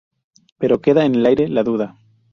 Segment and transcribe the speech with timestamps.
[0.57, 1.95] Pero queda en el aire la duda.